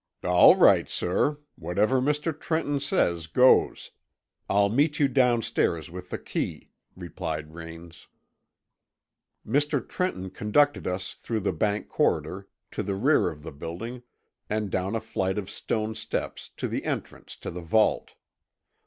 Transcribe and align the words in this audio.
"All 0.23 0.55
right, 0.55 0.89
sir. 0.89 1.37
Whatever 1.55 2.01
Mr. 2.01 2.33
Trenton 2.33 2.79
says 2.79 3.27
goes. 3.27 3.91
I'll 4.49 4.67
meet 4.69 4.99
you 4.99 5.07
downstairs 5.07 5.91
with 5.91 6.09
the 6.09 6.17
key," 6.17 6.71
replied 6.95 7.53
Raines. 7.53 8.07
Mr. 9.45 9.87
Trenton 9.87 10.31
conducted 10.31 10.87
us 10.87 11.13
through 11.13 11.41
the 11.41 11.53
bank 11.53 11.87
corridor 11.87 12.47
to 12.71 12.81
the 12.81 12.95
rear 12.95 13.29
of 13.29 13.43
the 13.43 13.51
building 13.51 14.01
and 14.49 14.71
down 14.71 14.95
a 14.95 14.99
flight 14.99 15.37
of 15.37 15.51
stone 15.51 15.93
steps 15.93 16.49
to 16.57 16.67
the 16.67 16.83
entrance 16.83 17.35
to 17.35 17.51
the 17.51 17.61
vault. 17.61 18.15